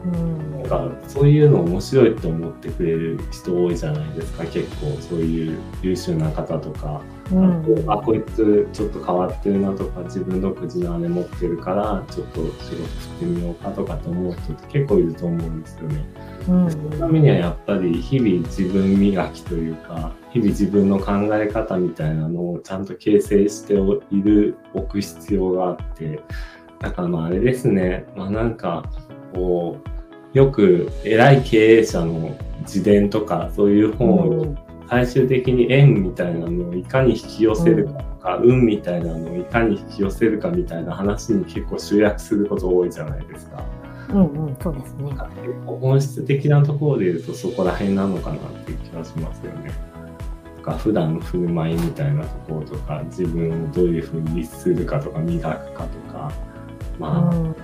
[0.04, 16.04] うん、なんかそういうの面白いと思ってくれる人多いじゃないですか結構そういう優秀な方とか、うん、あこいつちょっと変わってるなとか自分独自のあれ持ってるからちょっと仕事振ってみようかとかと思う人って結構いると思うんですよね。
[16.48, 26.20] うん、そのためにはやっぱり日々自分磨きというか日々自分の考え方みたいなのをちゃんと形成しているおく必要があって
[26.80, 28.06] だからまああれですね。
[28.16, 28.90] まあなんか
[29.34, 29.76] こ
[30.34, 43.62] うよく偉い経営者の自伝とかそういう本を最終的に縁みたいなのをいかに引き寄せるかとか、うん、運みたいなのをいかに引き寄せるかみたいな話に結構集約すること多いじゃないですか。
[44.10, 45.12] うんうん、そうですね。
[45.66, 49.70] 本質的なところで言うとそこら辺なのかなっていう気がしますよね。
[50.56, 56.32] とか普段の振る舞いみたいなところとか自分をどういうふうに律するかとか磨くかとか
[56.98, 57.54] まあ、うん、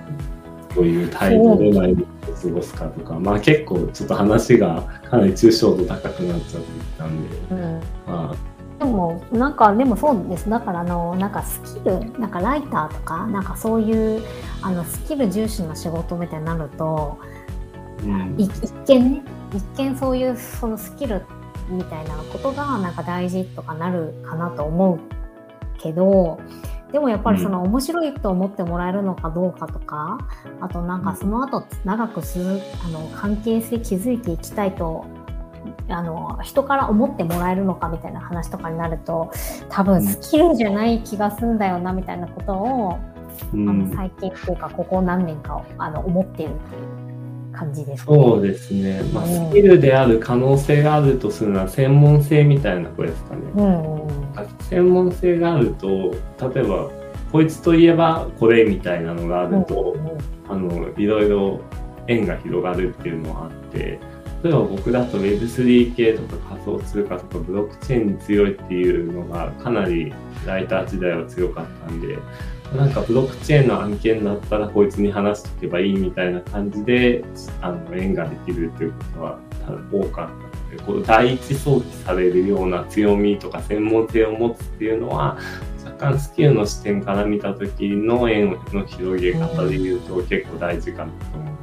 [0.75, 8.35] どういう態度で毎日を過ごすかとかまあ結構ちょっと話がかなり抽象度高くなっちゃってきたんで、うん、まあ
[8.79, 10.49] でもなんかでもそうです。
[10.49, 14.21] だからあのなんかスキルなんかライターとかなんかそういう
[14.61, 17.17] あのスキル重視の仕事みたいになると、
[18.03, 18.51] うん、一
[18.87, 21.25] 見ね一見そういうそのスキル
[21.69, 24.99] みたいなことがなんか大事とかなるかなと思う
[25.79, 26.39] けど
[26.91, 30.17] でもやっぱりその面白いと思ってもらえるのかどうかとか、
[30.61, 35.05] あとなんかその後長くするあの関係性築いていきたいと
[35.87, 39.31] あの人から思ってもらえるのかみたいな話とかになると
[39.69, 42.99] 多分スキルじゃない気がするんだよなみたいなことを、
[43.53, 53.41] うん、あの最近というかここ何年かあの思っているっていう感じです、ね、そうですね、まあ、スキルである可能性があるとするのは専門性みたいなことですかね。
[53.55, 55.87] うん、専門性があると
[56.53, 56.89] 例えば
[57.31, 61.61] こいつといえばこれみたいなのがあると、うん、あのいろいろ
[62.07, 63.99] 縁が広がるっていうのはあって。
[64.43, 70.13] 例えば僕だと Web3 系とか仮想通貨とかブロックチェーンに強いっていうのがかなり
[70.45, 72.19] ライター時代は強かったんで、
[72.75, 77.23] なんかブロックチェーンの案件だったらこいつに話しとけばいいみたいな感じで、
[77.61, 79.39] あの、縁ができるっていうことは
[79.91, 80.33] 多かった
[80.71, 85.37] ので、こう第一早期されるような強みとか専門性を持つっていうのは、
[85.85, 91.54] 若干スキルの視点から見た時の縁の広げ方で言うと結構大事かなと思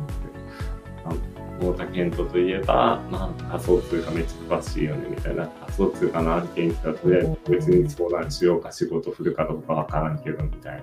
[1.63, 10.83] 太田健人といえば、まあ、仮想通貨めっちゃ詳しいよねみたいな仮想通貨の案件来たとりあえず別に相談しようか仕事振るかどうかわからんけどみたい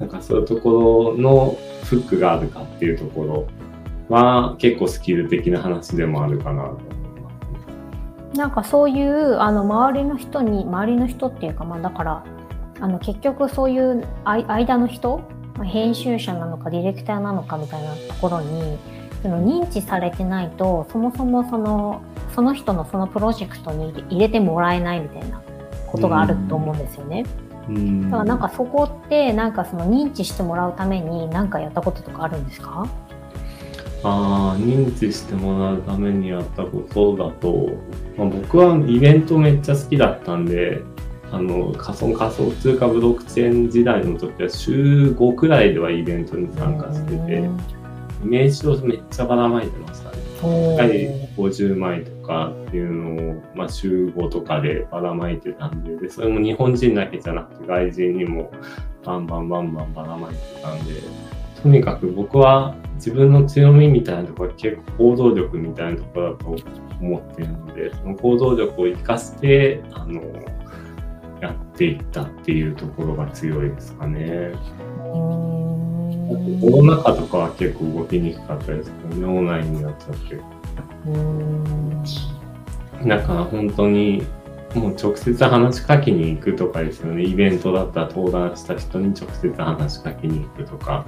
[0.00, 3.46] なんかそういうところのフックがあるかっていうところ
[4.08, 6.80] は結構スキル的な話でもあるかなと思
[7.18, 7.30] いま
[8.32, 8.38] す。
[8.38, 12.24] なんかそういうあの周りの人に周りの人っていうかまあだから
[12.80, 15.20] あの結局そういう間の人
[15.62, 18.78] 編集者なのかディレクターなのかみたいなところに
[19.22, 22.02] その認知されてないとそもそもその
[22.34, 25.42] その人のそのプロジェクトに入れてもらえないみたいな
[25.86, 27.24] ことがあると思うんですよね。
[28.04, 32.86] だからなんかそこってなんかその認知してもらうために何かやったこととかあるんですか？
[34.02, 37.68] あ認知してもらうためにやったことだと、
[38.16, 40.80] まあ、僕はイベントめっちゃ好きだったんで
[41.30, 47.79] あの仮想仮想通貨ブロックチェーン時代の時は週5くらいではイベントに参加してて。
[48.22, 50.18] 名刺をめっちゃばらまいてましたね。
[50.42, 58.50] 1回50枚とかっていうのを、まあ、週5とかでばらまいてたんでで、それも日本人だけじゃなくて外人にも
[59.04, 60.94] バンバンバンバンばらまいてたんで、
[61.62, 66.56] とにかく僕は自分の強みみたいなところは結構行動力みたいなところだと
[67.00, 70.22] 思っているので、その行動力を生かして、あの、
[71.40, 74.52] やっていったっていうところが強いですかね。
[76.60, 80.40] コロナ禍とかは結構動きにくかったですけどね、オンラインになっちゃって。
[83.08, 84.22] だから本当に、
[84.74, 87.24] もう直接話しかけに行くとかですよね。
[87.24, 91.04] イベントだったら登壇した人に直接話しかけに行くとか。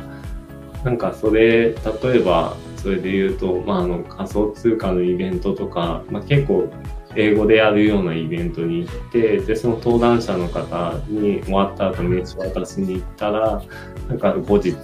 [0.84, 1.74] なんかそれ、例
[2.16, 6.68] えば、それで言うと、まあ、あの仮想通貨のイベントとか、まあ、結構
[7.16, 13.62] 英語でやるようなイベントに行ってでその登壇者の方に終わった後名刺渡しに行ったら
[14.08, 14.74] なんか後日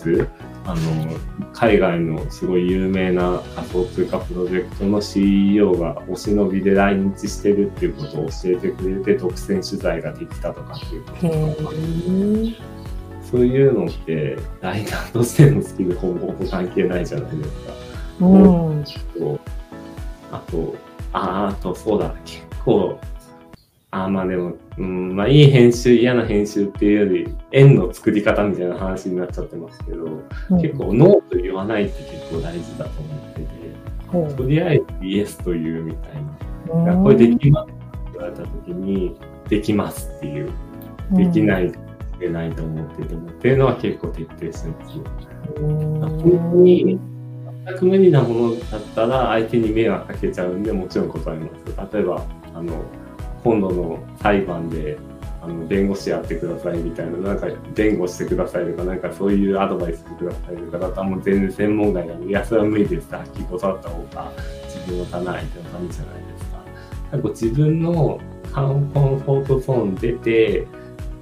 [0.65, 1.17] あの
[1.55, 11.79] 海外のすごい有名な仮想通貨プロジェクトの CEO がお忍びで来日してるっていうことを教えてくれて独占取材ができたとかっていうこと
[13.23, 17.73] そういうのってライターとしてのスキルほぼほぼ関係ないじゃないですか。
[18.21, 18.85] うん、
[20.33, 20.75] あと
[21.13, 22.99] ああとそうだ結構
[23.91, 30.05] あまあでも、うん、まあいい編集、嫌な編集っていうより、円の作り方みたいな話になっちゃってますけど、
[30.51, 33.47] うん、結構ノーと言わないって結構大事だと思ってて、
[34.13, 36.15] うん、とりあえずイエスというみたい
[36.85, 36.93] な。
[36.93, 37.79] うん、これできますって
[38.13, 39.17] 言われた時に、
[39.49, 40.53] できますっていう。
[41.13, 41.81] できないとい
[42.21, 45.05] けないと思ってても、っていうのは結構徹底してますよ。
[45.59, 47.01] 本当に
[47.69, 51.95] 全く無理なものだったら相手に迷惑かけちゃうんで、もちろん答えます。
[51.95, 52.83] 例えば、あの、
[53.45, 54.99] 今度の裁判で
[55.41, 64.33] あの弁護士やってくださいみたいな、なんか弁護してくださいとか、なんかそういうアドバイスしてくださいとかだったらもう全然専門外なので、いや、それは無理ですってはっきり断った方が
[64.65, 66.59] 自分の棚相手のためじゃないですか。
[67.13, 68.21] なんか自分の
[68.55, 70.67] コンフォートゾーン出て、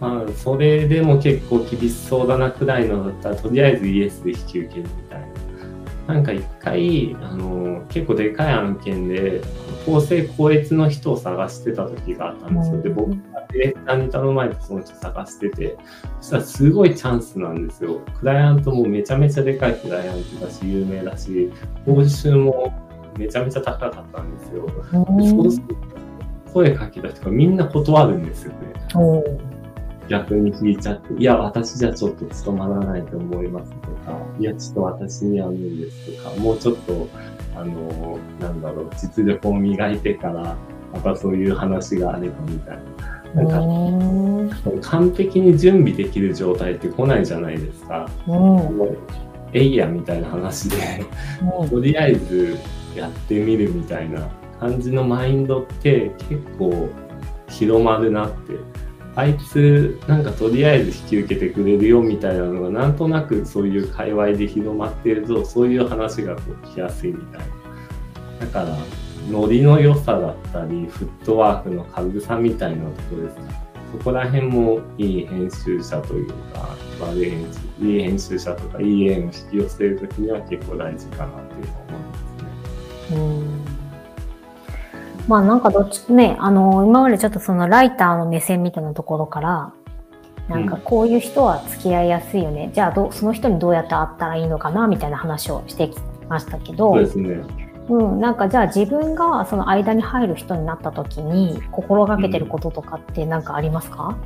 [0.00, 5.26] まあ、それでも結構厳しそうだなくらいのだったら、とりあえずイエスで引き受けるみたいな。
[6.06, 9.40] なんか一回、あの、結構でかい案件で、
[9.84, 12.82] 公正高越の人を探してた時があったんですよ。
[12.82, 13.16] で、僕が
[13.52, 15.76] ディレクターに頼まれてその人探してて、
[16.20, 18.00] そしたらすごいチャンスなんですよ。
[18.18, 21.50] クライアントもめちゃめちゃでかいクライアントだし、有名だし、
[21.84, 22.72] 報酬も
[23.18, 24.66] めちゃめちゃ高かったんですよ。
[24.92, 25.74] そうすると、
[26.52, 28.58] 声かけた人がみんな断るんですよね。
[30.08, 37.08] 逆に聞いちゃって、いや、私じゃちょっと務まらないと思いますとか、いや、ちょっと私には無理ですとか、もうちょっと、
[37.54, 40.56] あの、なんだろう、実力を磨いてから、
[40.92, 42.78] またそういう話があればみたい
[43.34, 43.42] な。
[43.42, 48.08] なんか、完璧に準備できる状態って来ないじゃないですか。
[49.52, 50.76] えいやみたいな話で、
[51.70, 52.58] とりあえず
[52.94, 54.28] やってみるみたいな
[54.60, 56.88] 感じのマインドって結構
[57.48, 58.54] 広まるなって
[59.16, 67.46] あいつなんかとりあえず引き受けてくれるよみたいなのがなんとなくそういう界隈で広まってるとそういう話がこう来やすいみたいな。
[68.40, 68.76] だから
[69.30, 73.66] ノリの良さだったりフットワークの軽さみたいなとこですね。
[73.92, 77.46] そこら辺もいい編集者というか悪い編
[77.78, 83.16] 集いい編集者とかいい縁を引き寄せる時には結構大事かなっていうのは思いますね。
[83.16, 83.45] うん。
[85.28, 89.72] まあなんかどっちね、あの、今までちょっとそのライターの目線みたいなところから、
[90.48, 92.70] なんかこういう人は付き合いやすいよね。
[92.72, 95.96] じゃあどう、その人にどうやって会ったらいいのかなみたいな話をしてき
[96.28, 97.42] ましたけど、そうですね。
[97.88, 104.16] うん、なんかじゃあ自分がその間に入る人になった時に心がけてることとかって何かありますか、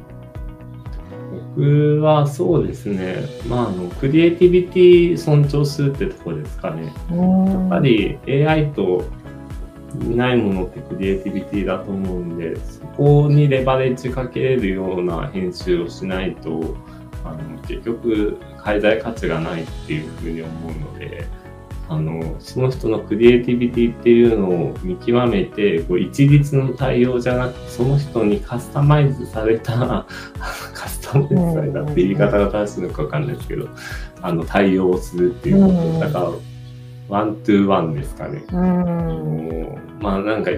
[1.55, 6.93] 僕はそうですね、まあ、あのクリエイティビティ尊重するってとこですかね。
[7.11, 9.03] うん、やっぱり AI と
[9.99, 16.77] ないものってクリエイティビティだと思うんで、そこにレバレッジかけれるような編集をしないと、
[17.25, 21.27] あの結局、介在価値がないっていうふうに思うので、
[21.89, 30.07] あのその人のクリエイティビティっていうのを見極めて、こう一律の対応じゃなくて、その人にカスタマイズされた、
[30.73, 33.69] カスタマイズされたって言い方が正しいのかわかんないですけど、
[34.23, 35.99] あの対応をするっていうこと。
[35.99, 36.50] だから
[37.11, 38.43] one to one ですかね。
[40.01, 40.51] まあなんか、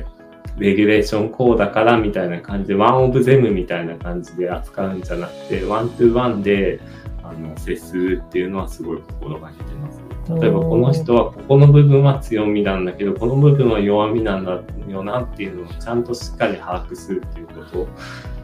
[0.58, 6.78] レギュレーションこうだからみたいな感じで、 one of them みたいな感じで扱うんじゃなくて、 one to one で
[7.24, 9.96] あの接するっていうのはすごい心がけてます、
[10.30, 10.40] ね。
[10.40, 17.88] 例えばこの人はここの部分は強みなんだけど、この部分は弱みなんだよなっていうのをちゃんとしっかり把握するっていうこと。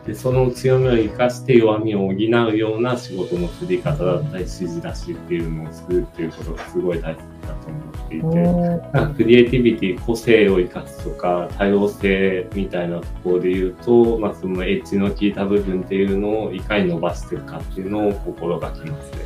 [0.07, 7.38] で、その強みを生かして弱みを補うような仕事の振り方だったり、指示出しっていうのをするっていうことがすごい大切
[7.69, 19.19] っていて、なんかクリエイティビティ、個性を生かすとか、多様性みたいなところで言うと、まあ、そのエッジの効いた部分っていうのをいかに伸ばしていくかっていうのを心がけますね。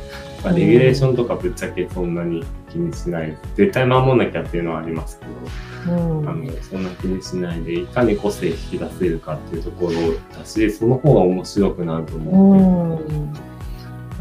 [0.43, 3.37] まあ、レギュレーションとかぶっちゃけそんなに気にしない。
[3.55, 5.19] 絶対守んなきゃっていうのはあります
[5.85, 9.93] けど、うん、あのそんな気にしないで、いかに個性引き出せるかっていうところ
[10.37, 12.99] だし、その方が面白くなると思。
[12.99, 13.52] うん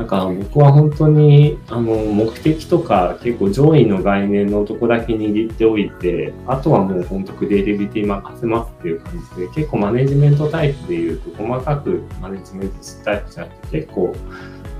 [0.02, 14.16] だか僕は本当にあの目的とか結構上位の概念のとこだけ握っておいて、あとはもう本当クリエイティビティ任せますっていう感じで、結構マネジメントタイプで言うと細かくマネジメントするタイプじゃなくて、結構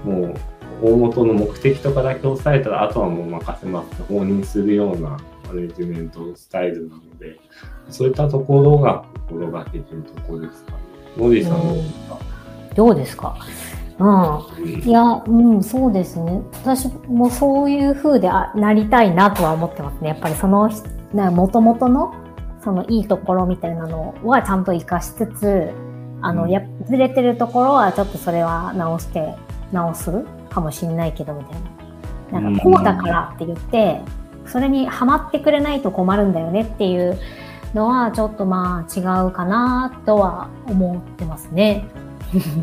[0.05, 0.35] もう
[0.83, 7.39] 大元の目的とかだけ押さえたら、あとはもう任せますと放任するようなマネジメントスタイルなので、
[7.91, 10.79] そういったところが心がけてるところですかね。
[11.17, 12.19] ノディさんどうですか、
[12.75, 13.37] どうですか？
[14.03, 16.43] うん、いや、うん、そうですね。
[16.65, 20.09] 私もそういう風であなりたいなとは思ってますね。
[20.09, 20.71] やっぱりその、
[21.31, 22.15] もともとの、
[22.65, 25.71] そのいいところみたいなのはちゃんと活かしつつ、
[26.21, 29.35] あの、うんや、ずれてるところはちょっとそれは直して、
[29.73, 30.11] 直す
[30.51, 31.61] かもしんないけど、みたい
[32.33, 32.41] な。
[32.41, 34.01] なんか、こうだからって言って、
[34.47, 37.19] それにハマってくれないと困るんだよねっていう
[37.75, 41.85] のは、ちょっとまあ違うかなとは思ってますね。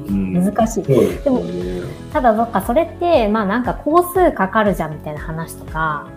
[0.10, 0.34] うん。
[0.34, 0.84] 難しい。
[0.84, 1.82] ですよね。
[2.12, 6.08] ただ、どっかそれって、まあなんか工数かかるじゃんみたいな話とか、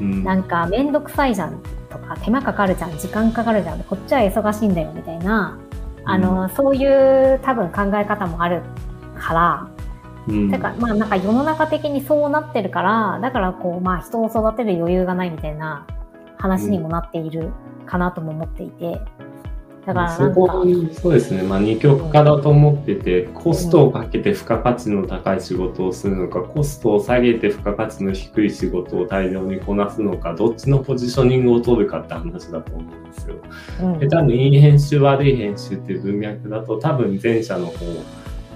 [0.00, 0.24] うん。
[0.24, 1.60] なんかめんどくさいじゃん
[1.90, 5.58] とか、手間かかるじゃん、時間かかるじゃん、こっちは忙しいんだよみたいな、
[6.04, 8.62] あの、そういう多分考え方もある
[9.18, 9.68] から、
[10.28, 10.50] うん。
[10.50, 15.86] だからまあなんか世の中的にそうなってるから、だからこうまあ人を育てる余裕がないみたいな
[16.38, 17.52] 話にもなっている
[17.86, 19.00] かなとも思っていて、
[19.86, 33.34] だからなそこにそうですね、まあ、二極化だと思ってて、コストをかけて付加価値の高い仕事をするのか、コストを下げて付加価値の低い仕事を大量にこなすのか、どっちのポジショニングを取るかって話だと思うんですよ。
[33.82, 33.98] うん。
[33.98, 37.72] で、多分いい編集、悪い編集っていう文脈だと、多分前者の方、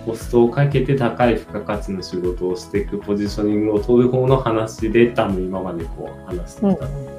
[0.07, 7.13] コストをかけて高い付加価値の仕事をしていくポジショニングを取る方の話で、多分今までこう話してきたと思う。
[7.13, 7.17] ん。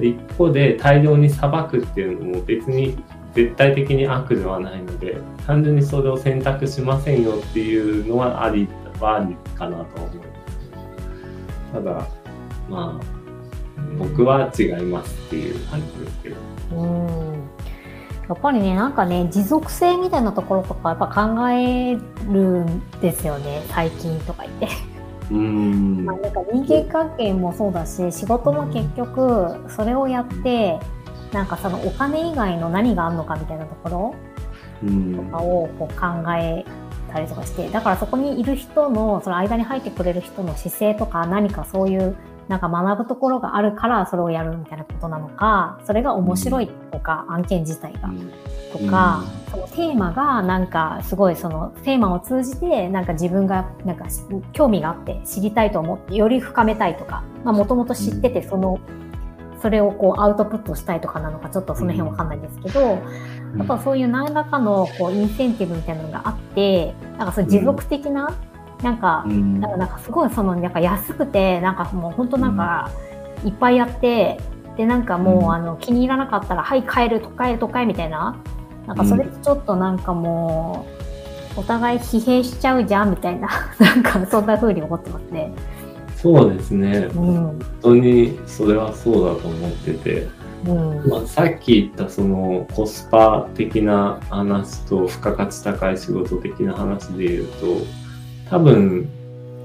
[0.00, 2.96] 一方で大量に裁くっていうのも別に
[3.34, 5.16] 絶対的に悪ではないので
[5.46, 8.68] 単純にそれを選択しませんよっていうのはあり
[9.00, 12.06] はありかなと思いますただ
[12.68, 13.22] まあ
[13.98, 16.36] 僕は違いますっていう感じですけど。
[16.72, 17.32] うん。
[18.28, 21.96] やっぱりね、なんかね、持続性みたいなところとか、やっぱ考え
[22.30, 24.68] るんですよね、最近とか言って。
[25.30, 26.04] うーん。
[26.04, 30.78] まあなんか人間関係もそうだし、仕事も結局、それをやって、
[31.32, 34.14] なんかそのお金以外の何があるのかみたいなところ
[34.82, 36.64] うんとかをこう考え
[37.12, 42.16] たりとかして、だからそこにいる人の、その間に入ってくれる人の姿勢とか何かそういう
[42.48, 48.10] なんか学ぶところがあるからそれをやるみたいなことなのか、それが面白いとか、案件自体が。
[48.72, 54.06] とか、そのテーマがなんかすごいそのテーマを通じてなんか自分がなんか
[54.52, 58.80] 興味があって知りたいと思ってより深めたいとかもともと知っててその、
[59.62, 62.98] それをこうアウトプットしたいとかなのかちょっとその辺わかんないですけど、や
[63.62, 68.36] っぱそういう何らかのこうインセンティブみたいなのがあってなんかそ持続的な、
[68.82, 72.90] なんか、なんかすごいそのなんか安くてなんかもう本当なんか
[73.44, 74.40] いっぱいやって
[74.76, 78.36] でなんかもう、あの気に入らなかったらはい帰る都会都会みたいな
[78.86, 80.86] なんかそれちょっとなんかも
[81.56, 83.48] う、お互い疲弊しちゃうじゃんみたいな、
[83.78, 85.52] なんかそんな風に思ってますね。
[86.22, 90.28] そうですね、うん、本当にそれはそうだと思ってて、
[90.64, 91.08] うん。
[91.08, 97.66] まあ、さっき言ったそのコスパ的な話と付加価値高い仕事的な話で言うと
[98.48, 99.08] 多分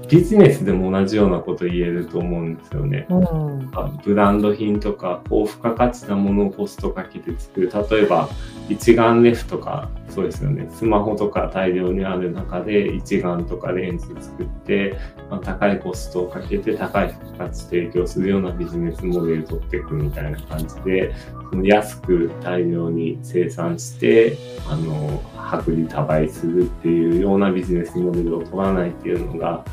[0.08, 3.06] ビジネスでも同じようなこと言えると思うんですよね。
[3.10, 3.70] うん、
[4.02, 7.70] ブランド品とか高付加価値なものをコストかけて作る。
[7.90, 8.28] 例えば
[8.68, 10.68] 一眼レフとかそうですよね。
[10.72, 14.98] スマホとか大量にある中で一眼とかレンズ作って、
[15.30, 21.14] まあ、高いコストをかけて高い付加価値提供するようなビジネスモデルを取っていくみたいな感じで、
[21.50, 24.36] その安く大量に生産して、
[24.68, 25.22] あの、
[25.60, 29.64] 薄利多売するっていうようなビジネスモデルを取らないっていうのが、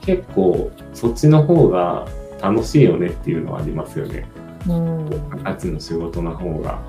[0.00, 2.06] 結構そっちの方が
[2.40, 4.26] 楽しいよねっていうのはありますよね。
[4.68, 5.10] うん。
[5.42, 6.82] 価値の仕事の方が。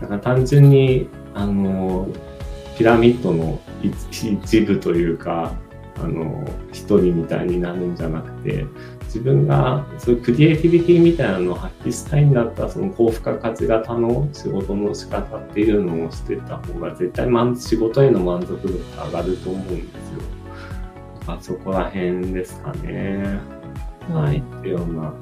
[0.00, 2.08] だから単純に、あの、
[2.78, 5.52] ピラミッドの一部というか、
[6.02, 8.66] あの、一人みたいになるんじゃなくて、
[9.04, 19.90] 自分がそういうクリエイティビティみたいなのを発揮したいんだったら、その高付加価値型の仕事の仕方っていうのをしてた方が絶対満仕事への満足度が上がると思うんですよ。
[21.26, 23.38] あそこら辺ですかね。
[24.12, 25.12] はい、っていうような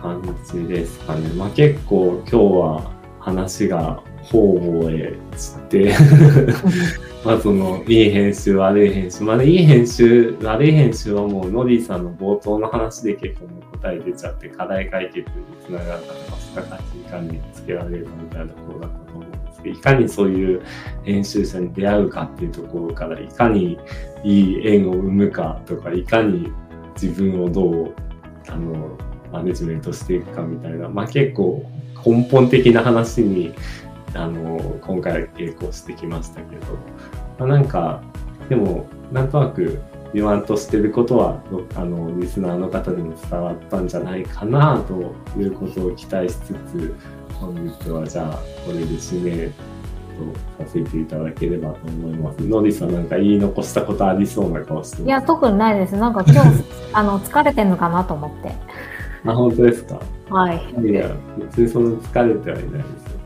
[0.00, 1.28] 感じですかね。
[1.30, 5.94] まあ結構今日は話が方々へ散って。
[7.24, 15.24] まあそのいい編集悪い編集まあいい編集悪い編集はもうノディさんの冒頭の話で結構もう答え出ちゃって課題解決に
[15.66, 20.62] つながったのか付加価値いかにつけられるかみたいなところだったと思うんですけどいかにそういう
[21.02, 23.78] 編集者に出会うかっていうところからいかに
[24.22, 26.52] いい縁を生むかとかいかに
[27.00, 27.94] 自分をどう
[28.48, 28.96] あの
[29.32, 31.68] マネジメントしていくかみたいな、まあ、結構
[32.06, 33.52] 根本的な話に
[34.14, 36.62] あの今回は傾向してきましたけど、
[37.38, 38.02] まあ、なんか
[38.48, 39.80] でもなんとなく
[40.14, 41.42] 言わんとしてることは
[41.74, 46.94] あのリスナーの方にも伝わったんじゃないかなということを期待しつつ
[47.34, 52.36] 本日はじゃあこれで締めとさせていただければと思います。
[52.40, 55.94] ノリさんなんか言い残したことありそうな顔していや特にないです。
[55.96, 58.52] なんか今日あの疲れてるのかなと思って。
[59.26, 60.00] あ本当ですか？
[60.30, 60.74] はい。
[60.82, 63.17] いや別にその疲れてはいないですよ。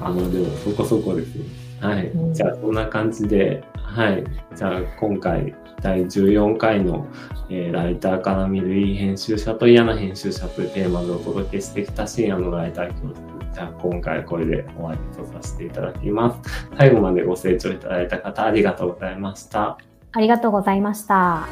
[0.00, 1.44] あのでもそこそこですよ。
[1.80, 4.24] はい、うん、じゃあこんな感じで、はい、
[4.56, 7.06] じゃあ今回第14回の、
[7.50, 16.68] えー、ライターから見るいい編集者と嫌な編集者というテーマでお届けしてきた深夜のライター教室じゃあ今回これで終わりとさせていただきます。
[16.76, 19.78] 最後までご清聴いただいた方ありがとうございました。
[20.12, 21.46] ありがとうございました。